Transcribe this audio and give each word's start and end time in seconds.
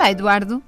Olá, 0.00 0.12
Eduardo. 0.12 0.62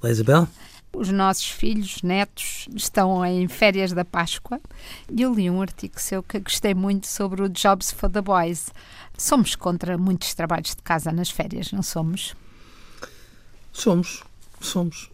Olá, 0.00 0.10
Isabel. 0.10 0.48
Os 0.94 1.10
nossos 1.10 1.50
filhos, 1.50 2.00
netos, 2.00 2.66
estão 2.74 3.22
em 3.22 3.46
férias 3.46 3.92
da 3.92 4.02
Páscoa 4.02 4.58
e 5.14 5.20
eu 5.20 5.34
li 5.34 5.50
um 5.50 5.60
artigo 5.60 6.00
seu 6.00 6.22
que 6.22 6.40
gostei 6.40 6.72
muito 6.72 7.06
sobre 7.06 7.42
o 7.42 7.50
Jobs 7.50 7.92
for 7.92 8.08
the 8.08 8.22
Boys. 8.22 8.70
Somos 9.14 9.54
contra 9.54 9.98
muitos 9.98 10.32
trabalhos 10.32 10.74
de 10.74 10.80
casa 10.80 11.12
nas 11.12 11.28
férias, 11.28 11.70
não 11.70 11.82
somos? 11.82 12.34
Somos, 13.74 14.24
somos. 14.58 15.10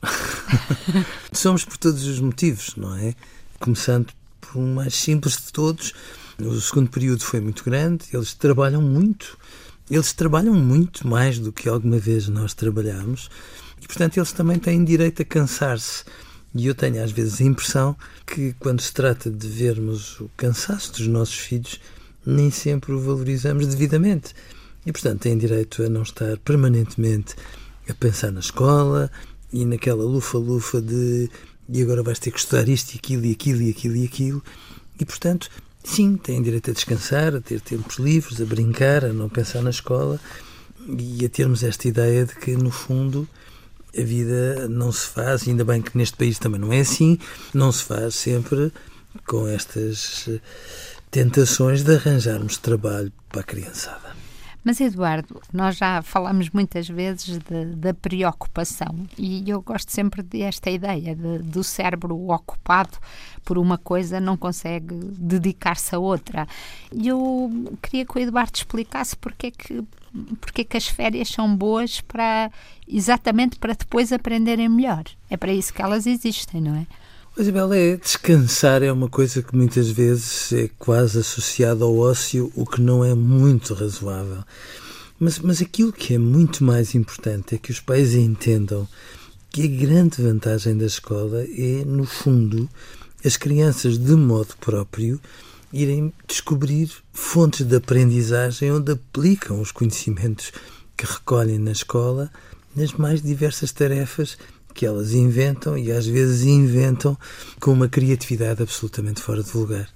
somos 1.35 1.65
por 1.65 1.77
todos 1.77 2.05
os 2.05 2.21
motivos, 2.21 2.77
não 2.77 2.95
é? 2.95 3.13
Começando 3.59 4.13
por 4.41 4.57
um 4.57 4.75
mais 4.75 4.95
simples 4.95 5.37
de 5.47 5.53
todos. 5.53 5.93
O 6.39 6.61
segundo 6.61 6.91
período 6.91 7.25
foi 7.25 7.41
muito 7.41 7.65
grande, 7.65 8.05
eles 8.13 8.35
trabalham 8.35 8.81
muito. 8.81 9.37
Eles 9.91 10.15
trabalham 10.15 10.55
muito 10.55 11.07
mais 11.07 11.39
do 11.39 11.53
que 11.53 11.69
alguma 11.69 11.99
vez 11.99 12.27
nós 12.29 12.55
trabalhamos 12.55 13.29
e, 13.85 13.87
portanto, 13.87 14.17
eles 14.17 14.33
também 14.33 14.59
têm 14.59 14.83
direito 14.83 15.21
a 15.21 15.25
cansar-se. 15.27 16.05
E 16.55 16.67
eu 16.67 16.75
tenho 16.75 17.05
às 17.05 17.13
vezes 17.13 17.39
a 17.39 17.45
impressão 17.45 17.95
que, 18.27 18.55
quando 18.59 18.81
se 18.81 18.91
trata 18.95 19.31
de 19.31 19.47
vermos 19.47 20.19
o 20.21 20.31
cansaço 20.39 20.93
dos 20.93 21.07
nossos 21.07 21.35
filhos, 21.35 21.79
nem 22.25 22.51
sempre 22.51 22.93
o 22.93 23.01
valorizamos 23.01 23.67
devidamente. 23.67 24.35
E, 24.87 24.91
portanto, 24.91 25.21
têm 25.21 25.37
direito 25.37 25.83
a 25.83 25.89
não 25.91 26.03
estar 26.03 26.39
permanentemente 26.39 27.35
a 27.87 27.93
pensar 27.93 28.33
na 28.33 28.41
escola 28.41 29.11
e 29.53 29.67
naquela 29.67 30.03
lufa-lufa 30.03 30.81
de 30.81 31.29
e 31.69 31.83
agora 31.83 32.03
vais 32.03 32.19
ter 32.19 32.31
que 32.31 32.39
estudar 32.39 32.69
isto 32.69 32.95
e 32.95 32.99
aquilo 32.99 33.25
e 33.27 33.33
aquilo 33.33 33.63
e 33.63 33.71
aquilo 33.71 33.97
e 33.97 34.05
aquilo. 34.05 34.43
E, 34.99 35.05
portanto, 35.05 35.51
sim, 35.83 36.17
têm 36.17 36.43
direito 36.43 36.71
a 36.71 36.75
descansar, 36.75 37.35
a 37.35 37.41
ter 37.41 37.61
tempos 37.61 37.97
livres, 37.97 38.41
a 38.41 38.47
brincar, 38.47 39.05
a 39.05 39.13
não 39.13 39.29
pensar 39.29 39.61
na 39.61 39.71
escola 39.71 40.19
e 40.87 41.25
a 41.25 41.29
termos 41.29 41.63
esta 41.63 41.87
ideia 41.87 42.25
de 42.25 42.35
que, 42.35 42.57
no 42.57 42.71
fundo, 42.71 43.29
a 43.97 44.03
vida 44.03 44.69
não 44.69 44.91
se 44.91 45.07
faz, 45.07 45.47
ainda 45.47 45.65
bem 45.65 45.81
que 45.81 45.97
neste 45.97 46.17
país 46.17 46.39
também 46.39 46.61
não 46.61 46.73
é 46.73 46.81
assim, 46.81 47.19
não 47.53 47.71
se 47.71 47.85
faz 47.85 48.15
sempre 48.15 48.73
com 49.27 49.47
estas 49.47 50.29
tentações 51.11 51.83
de 51.83 51.95
arranjarmos 51.95 52.57
trabalho 52.57 53.13
para 53.29 53.41
a 53.41 53.45
criançada. 53.45 54.24
Mas, 54.65 54.81
Eduardo, 54.81 55.43
nós 55.53 55.77
já 55.77 56.01
falamos 56.01 56.49
muitas 56.49 56.89
vezes 56.89 57.39
de, 57.39 57.77
da 57.77 57.93
preocupação 57.93 59.07
e 59.19 59.49
eu 59.49 59.61
gosto 59.61 59.93
sempre 59.93 60.23
desta 60.23 60.71
ideia 60.71 61.15
de, 61.15 61.39
do 61.41 61.63
cérebro 61.63 62.31
ocupado 62.31 62.99
por 63.45 63.59
uma 63.59 63.77
coisa 63.77 64.19
não 64.19 64.39
consegue 64.39 64.95
dedicar-se 64.95 65.95
a 65.95 65.99
outra. 65.99 66.49
E 66.91 67.09
eu 67.09 67.77
queria 67.83 68.07
que 68.07 68.17
o 68.17 68.21
Eduardo 68.21 68.53
explicasse 68.55 69.15
porque 69.17 69.49
é 69.49 69.51
que 69.51 69.85
porque 70.41 70.61
é 70.61 70.65
que 70.65 70.77
as 70.77 70.87
férias 70.87 71.29
são 71.29 71.57
boas 71.57 72.01
para 72.01 72.49
exatamente 72.87 73.59
para 73.59 73.75
depois 73.75 74.13
aprenderem 74.13 74.69
melhor. 74.69 75.03
É 75.29 75.37
para 75.37 75.53
isso 75.53 75.75
que 75.75 75.83
elas 75.83 76.07
existem, 76.07 76.61
não 76.61 76.77
é? 76.77 76.87
Isabel, 77.37 77.73
é 77.73 77.97
descansar 77.97 78.81
é 78.85 78.93
uma 78.93 79.09
coisa 79.09 79.43
que 79.43 79.57
muitas 79.57 79.91
vezes 79.91 80.53
é 80.53 80.71
quase 80.79 81.19
associada 81.19 81.85
ao 81.85 81.99
ócio, 81.99 82.53
o 82.55 82.65
que 82.65 82.81
não 82.81 83.05
é 83.05 83.13
muito 83.13 83.75
razoável. 83.75 84.45
Mas, 85.19 85.41
mas 85.41 85.61
aquilo 85.61 85.93
que 85.93 86.15
é 86.15 86.19
muito 86.19 86.63
mais 86.63 86.95
importante 86.95 87.57
é 87.57 87.59
que 87.59 87.73
os 87.73 87.81
pais 87.81 88.15
entendam 88.15 88.87
que 89.51 89.65
a 89.65 89.67
grande 89.67 90.23
vantagem 90.23 90.79
da 90.79 90.87
escola 90.87 91.43
é, 91.43 91.85
no 91.85 92.05
fundo, 92.05 92.71
as 93.25 93.37
crianças, 93.37 93.99
de 93.99 94.15
modo 94.15 94.55
próprio, 94.61 95.21
irem 95.73 96.13
descobrir 96.29 96.89
fontes 97.13 97.67
de 97.67 97.75
aprendizagem 97.75 98.71
onde 98.71 98.93
aplicam 98.93 99.61
os 99.61 99.73
conhecimentos 99.73 100.53
que 100.97 101.05
recolhem 101.05 101.59
na 101.59 101.73
escola 101.73 102.31
nas 102.77 102.93
mais 102.93 103.21
diversas 103.21 103.73
tarefas 103.73 104.39
que 104.75 104.85
elas 104.85 105.13
inventam 105.13 105.79
e 105.79 105.93
às 105.93 106.07
vezes 106.07 106.43
inventam 106.43 107.17
com 107.61 107.73
uma 107.73 107.89
criatividade 107.89 108.63
absolutamente 108.63 109.23
fora 109.23 109.43
de 109.43 109.57
lugar. 109.57 109.89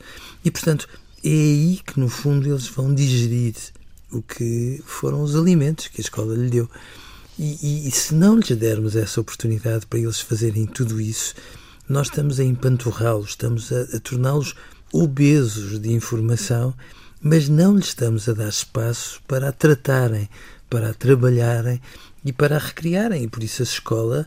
E, 0.44 0.50
portanto, 0.50 0.88
é 1.24 1.28
aí 1.28 1.80
que, 1.84 1.98
no 1.98 2.08
fundo, 2.08 2.48
eles 2.48 2.68
vão 2.68 2.94
digerir 2.94 3.54
o 4.10 4.22
que 4.22 4.80
foram 4.86 5.20
os 5.22 5.34
alimentos 5.34 5.88
que 5.88 6.00
a 6.00 6.02
escola 6.02 6.34
lhe 6.34 6.48
deu. 6.48 6.70
E, 7.38 7.58
e, 7.60 7.88
e 7.88 7.90
se 7.90 8.14
não 8.14 8.36
lhes 8.36 8.56
dermos 8.56 8.96
essa 8.96 9.20
oportunidade 9.20 9.86
para 9.86 9.98
eles 9.98 10.20
fazerem 10.20 10.66
tudo 10.66 11.00
isso, 11.00 11.34
nós 11.88 12.08
estamos 12.08 12.38
a 12.38 12.44
empanturrá-los, 12.44 13.30
estamos 13.30 13.72
a, 13.72 13.82
a 13.96 14.00
torná-los 14.00 14.54
obesos 14.92 15.78
de 15.78 15.92
informação, 15.92 16.74
mas 17.20 17.48
não 17.48 17.76
lhes 17.76 17.88
estamos 17.88 18.28
a 18.28 18.32
dar 18.32 18.48
espaço 18.48 19.20
para 19.26 19.48
a 19.48 19.52
tratarem, 19.52 20.28
para 20.70 20.90
a 20.90 20.94
trabalharem 20.94 21.80
e 22.24 22.32
para 22.32 22.56
a 22.56 22.58
recriarem. 22.58 23.24
E 23.24 23.28
por 23.28 23.42
isso 23.42 23.62
a 23.62 23.64
escola 23.64 24.26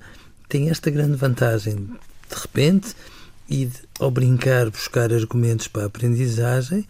tem 0.52 0.70
esta 0.70 0.92
grande 0.92 1.16
vantagem, 1.16 1.76
de 1.76 2.36
repente, 2.36 2.94
e 3.50 3.70
ao 3.98 4.12
brincar, 4.12 4.70
buscar 4.70 5.14
argumentos 5.14 5.70
para 5.70 5.84
a 5.84 5.86
aprendizagem 5.86 6.86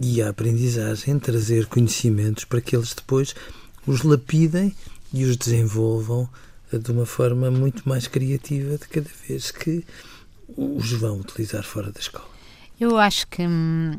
e 0.00 0.22
a 0.22 0.30
aprendizagem 0.30 1.18
trazer 1.18 1.66
conhecimentos 1.66 2.46
para 2.46 2.62
que 2.62 2.74
eles 2.74 2.94
depois 2.94 3.34
os 3.86 4.02
lapidem 4.02 4.74
e 5.12 5.24
os 5.24 5.36
desenvolvam 5.36 6.26
eh, 6.72 6.78
de 6.78 6.90
uma 6.90 7.04
forma 7.04 7.50
muito 7.50 7.86
mais 7.86 8.06
criativa 8.06 8.78
de 8.78 8.88
cada 8.88 9.10
vez 9.28 9.50
que 9.50 9.84
os 10.56 10.90
vão 10.92 11.20
utilizar 11.20 11.64
fora 11.64 11.92
da 11.92 12.00
escola. 12.00 12.30
Eu 12.80 12.96
acho 12.96 13.28
que 13.28 13.42
hum, 13.42 13.98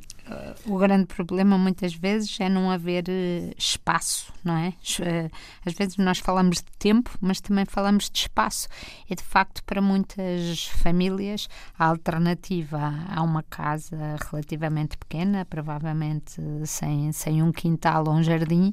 o 0.66 0.78
grande 0.78 1.06
problema 1.06 1.58
muitas 1.58 1.94
vezes 1.94 2.40
é 2.40 2.48
não 2.48 2.72
haver 2.72 3.06
uh, 3.10 3.54
espaço, 3.58 4.32
não 4.44 4.56
é? 4.56 4.70
Uh, 5.00 5.30
às 5.66 5.74
vezes 5.74 5.98
nós 5.98 6.20
falamos 6.20 6.58
de 6.58 6.72
tempo, 6.80 7.12
mas 7.20 7.42
também 7.42 7.66
falamos 7.66 8.10
de 8.10 8.20
espaço. 8.20 8.68
E 9.10 9.16
de 9.16 9.24
facto, 9.24 9.64
para 9.64 9.82
muitas 9.82 10.66
famílias, 10.82 11.50
a 11.78 11.86
alternativa 11.86 12.94
a 13.10 13.22
uma 13.22 13.44
casa 13.44 13.98
relativamente 14.32 14.98
pequena, 14.98 15.46
provavelmente 15.46 16.42
sem, 16.66 17.12
sem 17.12 17.44
um 17.44 17.52
quintal 17.52 18.06
ou 18.08 18.14
um 18.14 18.24
jardim, 18.24 18.72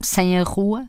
sem 0.00 0.38
a 0.38 0.42
rua, 0.42 0.86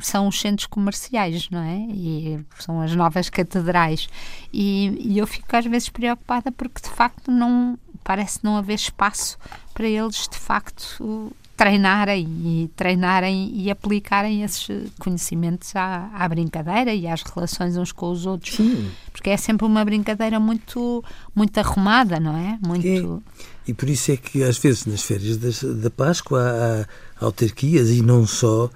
são 0.00 0.28
os 0.28 0.38
centros 0.40 0.66
comerciais, 0.66 1.48
não 1.50 1.62
é? 1.62 1.78
E 1.90 2.44
são 2.58 2.80
as 2.80 2.94
novas 2.94 3.30
catedrais. 3.30 4.08
E, 4.52 4.96
e 5.00 5.18
eu 5.18 5.26
fico 5.26 5.56
às 5.56 5.64
vezes 5.64 5.88
preocupada 5.88 6.52
porque 6.52 6.82
de 6.82 6.90
facto 6.90 7.30
não 7.30 7.78
parece 8.04 8.38
não 8.42 8.56
haver 8.56 8.74
espaço 8.74 9.38
para 9.72 9.88
eles 9.88 10.28
de 10.28 10.38
facto 10.38 11.32
treinarem 11.56 12.26
e 12.44 12.70
treinarem 12.74 13.52
e 13.54 13.70
aplicarem 13.70 14.42
esses 14.42 14.66
conhecimentos 14.98 15.74
à, 15.76 16.10
à, 16.12 16.28
brincadeira 16.28 16.92
e 16.92 17.06
às 17.06 17.22
relações 17.22 17.76
uns 17.76 17.92
com 17.92 18.10
os 18.10 18.26
outros. 18.26 18.56
Sim. 18.56 18.90
porque 19.12 19.30
é 19.30 19.36
sempre 19.36 19.64
uma 19.64 19.84
brincadeira 19.84 20.40
muito 20.40 21.02
muito 21.34 21.56
arrumada 21.58 22.18
não 22.18 22.36
é? 22.36 22.58
Muito 22.60 23.22
e 23.66 23.72
por 23.72 23.88
isso 23.88 24.12
é 24.12 24.16
que 24.16 24.42
às 24.42 24.58
vezes 24.58 24.84
nas 24.84 25.02
férias 25.02 25.36
das, 25.36 25.62
da 25.62 25.90
Páscoa 25.90 26.40
há, 26.40 26.82
há 27.20 27.24
autarquias 27.24 27.88
e 27.90 28.02
não 28.02 28.26
só 28.26 28.68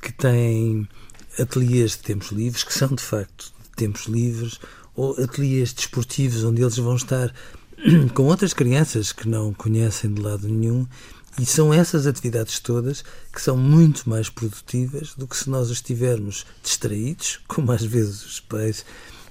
que 0.00 0.12
têm 0.12 0.88
ateliês 1.38 1.92
de 1.92 1.98
tempos 1.98 2.32
livres 2.32 2.64
que 2.64 2.74
são 2.74 2.88
de 2.88 3.02
facto 3.02 3.52
tempos 3.76 4.06
livres 4.06 4.58
ou 4.96 5.12
ateliês 5.22 5.72
desportivos 5.72 6.44
onde 6.44 6.62
eles 6.62 6.76
vão 6.76 6.96
estar 6.96 7.32
com 8.14 8.24
outras 8.24 8.54
crianças 8.54 9.12
que 9.12 9.28
não 9.28 9.52
conhecem 9.52 10.12
de 10.12 10.20
lado 10.20 10.48
nenhum 10.48 10.86
e 11.38 11.46
são 11.46 11.72
essas 11.72 12.06
atividades 12.06 12.58
todas 12.60 13.02
que 13.32 13.40
são 13.40 13.56
muito 13.56 14.08
mais 14.08 14.28
produtivas 14.28 15.14
do 15.14 15.26
que 15.26 15.36
se 15.36 15.48
nós 15.48 15.70
estivermos 15.70 16.46
distraídos, 16.62 17.40
como 17.48 17.72
às 17.72 17.82
vezes 17.82 18.24
os 18.24 18.40
pais 18.40 18.84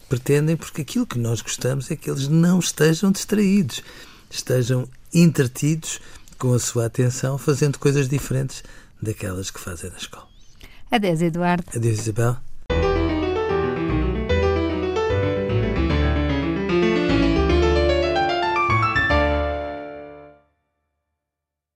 pretendem, 0.09 0.57
porque 0.57 0.81
aquilo 0.81 1.05
que 1.05 1.17
nós 1.17 1.41
gostamos 1.41 1.89
é 1.89 1.95
que 1.95 2.09
eles 2.09 2.27
não 2.27 2.59
estejam 2.59 3.11
distraídos, 3.11 3.81
estejam 4.29 4.87
entretidos 5.13 6.01
com 6.37 6.53
a 6.53 6.59
sua 6.59 6.87
atenção, 6.87 7.37
fazendo 7.37 7.79
coisas 7.79 8.09
diferentes 8.09 8.63
daquelas 9.01 9.51
que 9.51 9.59
fazem 9.59 9.89
na 9.89 9.97
escola. 9.97 10.27
Adeus, 10.89 11.21
Eduardo. 11.21 11.65
Adeus, 11.73 11.99
Isabel. 11.99 12.37